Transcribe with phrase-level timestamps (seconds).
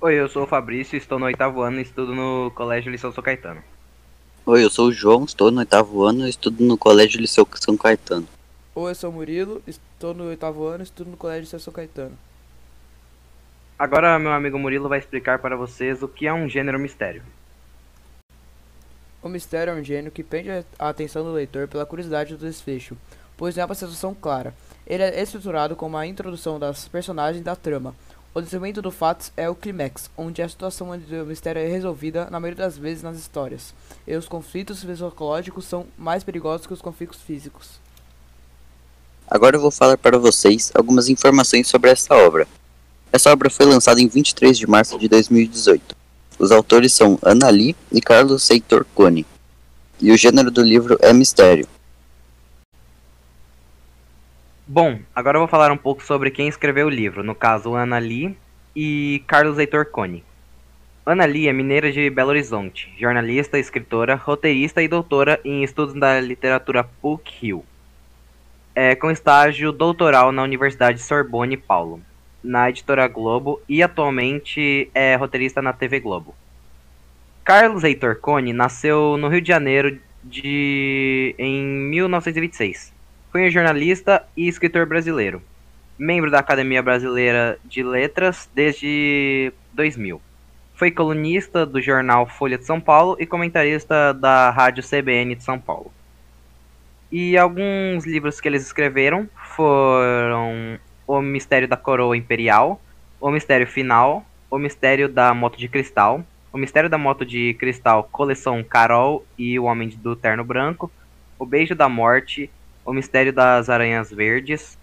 [0.00, 3.20] Oi, eu sou o Fabrício, estou no oitavo ano e estudo no Colégio Liceu São
[3.20, 3.60] Caetano.
[4.46, 7.76] Oi, eu sou o João, estou no oitavo ano e estudo no Colégio Liceu São
[7.76, 8.28] Caetano.
[8.76, 11.72] Oi, eu sou o Murilo, estou no oitavo ano e estudo no Colégio Liceu São
[11.72, 12.16] Caetano.
[13.76, 17.24] Agora meu amigo Murilo vai explicar para vocês o que é um gênero mistério.
[19.20, 22.96] O mistério é um gênero que prende a atenção do leitor pela curiosidade do desfecho,
[23.36, 24.54] pois não é uma sensação clara.
[24.86, 27.96] Ele é estruturado como a introdução das personagens e da trama.
[28.34, 32.38] O desenvolvimento do fato é o clímax, onde a situação do mistério é resolvida na
[32.38, 33.74] maioria das vezes nas histórias,
[34.06, 37.80] e os conflitos psicológicos são mais perigosos que os conflitos físicos.
[39.26, 42.46] Agora eu vou falar para vocês algumas informações sobre essa obra.
[43.10, 45.96] Essa obra foi lançada em 23 de março de 2018.
[46.38, 49.26] Os autores são Ana Lee e Carlos Heitor Cone.
[50.00, 51.66] E o gênero do livro é mistério.
[54.70, 57.96] Bom, agora eu vou falar um pouco sobre quem escreveu o livro, no caso Ana
[57.96, 58.36] Lee
[58.76, 60.22] e Carlos Heitor Cone.
[61.06, 66.20] Ana Lee é mineira de Belo Horizonte, jornalista, escritora, roteirista e doutora em estudos da
[66.20, 67.64] literatura PUC-Rio.
[68.74, 72.02] É, com estágio doutoral na Universidade Sorbonne Paulo
[72.44, 76.34] na editora Globo e atualmente é roteirista na TV Globo.
[77.42, 82.97] Carlos Heitor Cone nasceu no Rio de Janeiro de em 1926.
[83.30, 85.42] Foi um jornalista e escritor brasileiro,
[85.98, 90.20] membro da Academia Brasileira de Letras desde 2000.
[90.74, 95.58] Foi colunista do jornal Folha de São Paulo e comentarista da rádio CBN de São
[95.58, 95.92] Paulo.
[97.12, 102.80] E alguns livros que eles escreveram foram o Mistério da Coroa Imperial,
[103.20, 108.08] O Mistério Final, O Mistério da Moto de Cristal, O Mistério da Moto de Cristal
[108.10, 110.90] Coleção Carol e O Homem do Terno Branco,
[111.38, 112.50] O Beijo da Morte,
[112.84, 114.78] O Mistério das Aranhas Verdes,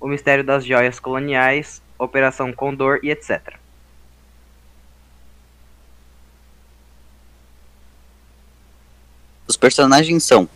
[0.00, 3.56] O Mistério das Joias Coloniais, Operação Condor e etc.
[9.46, 10.48] Os personagens são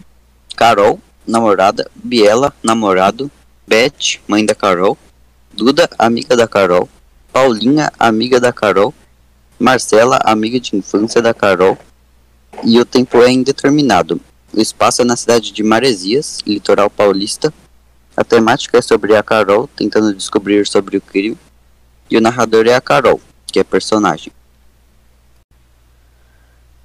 [0.54, 3.30] Carol, namorada, Biela, namorado,
[3.66, 4.98] Beth, mãe da Carol,
[5.52, 6.88] Duda, amiga da Carol,
[7.32, 8.94] Paulinha, amiga da Carol,
[9.58, 11.78] Marcela, amiga de infância da Carol,
[12.64, 14.20] e o tempo é indeterminado.
[14.54, 17.52] O espaço é na cidade de Maresias, litoral paulista.
[18.14, 21.38] A temática é sobre a Carol tentando descobrir sobre o crime,
[22.10, 24.30] e o narrador é a Carol, que é personagem.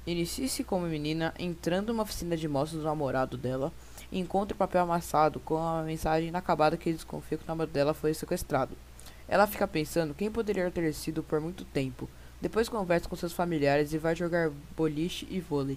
[0.06, 3.70] Inicie-se como menina entrando numa oficina de moças do namorado dela
[4.10, 8.14] encontra o papel amassado com a mensagem inacabada que desconfia que o namorado dela foi
[8.14, 8.74] sequestrado.
[9.28, 12.08] Ela fica pensando quem poderia ter sido por muito tempo.
[12.40, 15.76] Depois conversa com seus familiares e vai jogar boliche e vôlei.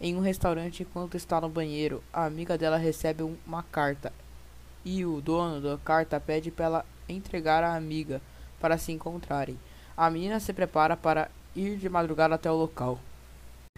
[0.00, 4.12] Em um restaurante, enquanto está no banheiro, a amiga dela recebe uma carta.
[4.84, 8.20] E o dono da carta pede para ela entregar à amiga
[8.60, 9.58] para se encontrarem.
[9.96, 12.98] A menina se prepara para ir de madrugada até o local.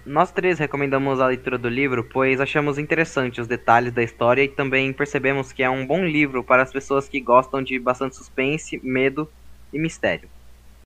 [0.04, 4.48] Nós três recomendamos a leitura do livro, pois achamos interessante os detalhes da história e
[4.48, 8.80] também percebemos que é um bom livro para as pessoas que gostam de bastante suspense,
[8.82, 9.30] medo
[9.72, 10.28] e mistério.